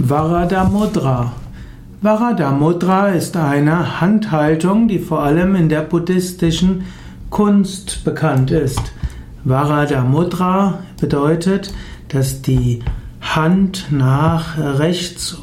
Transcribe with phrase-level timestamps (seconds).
[0.00, 1.32] Varada Mudra.
[3.08, 6.84] Ist eine Handhaltung, die vor allem in der buddhistischen
[7.30, 8.80] Kunst bekannt ist.
[9.42, 11.74] Varada Mudra bedeutet,
[12.08, 12.78] dass die
[13.20, 15.36] Hand nach rechts,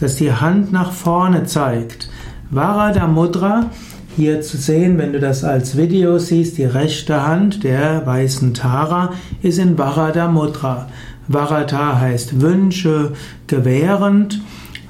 [0.00, 2.08] dass die Hand nach vorne zeigt.
[2.50, 3.66] Varada Mudra,
[4.16, 9.14] hier zu sehen, wenn du das als Video siehst, die rechte Hand der weißen Tara
[9.42, 10.88] ist in Varada Mudra.
[11.28, 13.12] Varada heißt Wünsche
[13.46, 14.40] gewährend.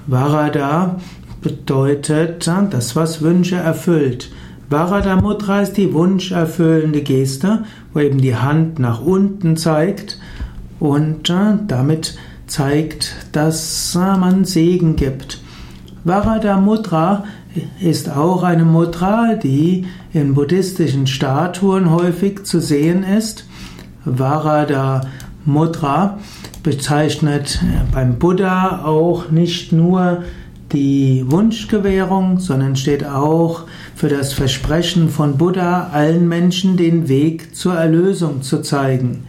[0.07, 0.97] Varada
[1.43, 4.31] bedeutet das, was Wünsche erfüllt.
[4.71, 10.19] Varada Mudra ist die wunscherfüllende Geste, wo eben die Hand nach unten zeigt
[10.79, 15.40] und äh, damit zeigt, dass man Segen gibt.
[16.05, 17.25] Varada Mudra
[17.81, 23.45] ist auch eine Mudra, die in buddhistischen Statuen häufig zu sehen ist.
[24.07, 25.03] Varada
[25.45, 26.19] Mudra
[26.63, 27.61] bezeichnet
[27.93, 30.25] beim Buddha auch nicht nur
[30.73, 37.75] die Wunschgewährung, sondern steht auch für das Versprechen von Buddha, allen Menschen den Weg zur
[37.75, 39.25] Erlösung zu zeigen.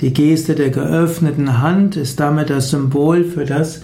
[0.00, 3.82] Die Geste der geöffneten Hand ist damit das Symbol für das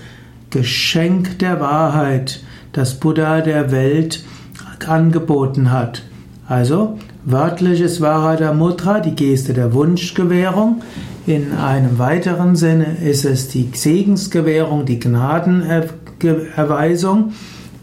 [0.50, 4.22] Geschenk der Wahrheit, das Buddha der Welt
[4.86, 6.02] angeboten hat.
[6.48, 10.82] Also wörtlich ist Varada Mudra die Geste der Wunschgewährung.
[11.26, 17.32] In einem weiteren Sinne ist es die Segensgewährung, die Gnadenerweisung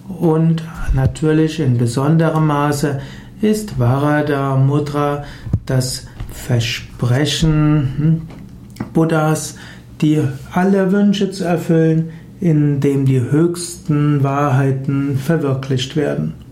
[0.07, 2.99] und natürlich in besonderem Maße
[3.41, 5.23] ist Varada Mudra
[5.65, 8.21] das Versprechen hm,
[8.93, 9.55] Buddhas,
[10.01, 16.46] die alle Wünsche zu erfüllen, in dem die höchsten Wahrheiten verwirklicht werden.